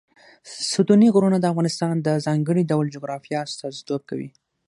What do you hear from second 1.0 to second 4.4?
غرونه د افغانستان د ځانګړي ډول جغرافیه استازیتوب کوي.